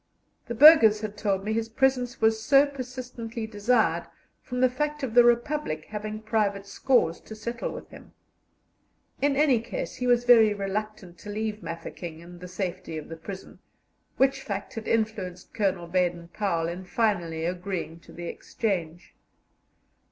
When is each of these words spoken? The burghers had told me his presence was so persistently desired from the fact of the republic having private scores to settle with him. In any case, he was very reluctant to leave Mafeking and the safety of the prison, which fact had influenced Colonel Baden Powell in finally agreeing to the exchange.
The 0.47 0.55
burghers 0.55 1.01
had 1.01 1.15
told 1.15 1.43
me 1.43 1.53
his 1.53 1.69
presence 1.69 2.19
was 2.19 2.41
so 2.43 2.65
persistently 2.65 3.45
desired 3.45 4.07
from 4.41 4.59
the 4.59 4.67
fact 4.67 5.03
of 5.03 5.13
the 5.13 5.23
republic 5.23 5.85
having 5.89 6.23
private 6.23 6.65
scores 6.65 7.19
to 7.21 7.35
settle 7.35 7.71
with 7.71 7.87
him. 7.89 8.13
In 9.21 9.35
any 9.35 9.59
case, 9.61 9.97
he 9.97 10.07
was 10.07 10.23
very 10.23 10.55
reluctant 10.55 11.19
to 11.19 11.29
leave 11.29 11.61
Mafeking 11.61 12.19
and 12.19 12.39
the 12.39 12.47
safety 12.47 12.97
of 12.97 13.09
the 13.09 13.15
prison, 13.15 13.59
which 14.17 14.41
fact 14.41 14.73
had 14.73 14.87
influenced 14.87 15.53
Colonel 15.53 15.85
Baden 15.85 16.29
Powell 16.29 16.67
in 16.67 16.83
finally 16.83 17.45
agreeing 17.45 17.99
to 17.99 18.11
the 18.11 18.25
exchange. 18.25 19.13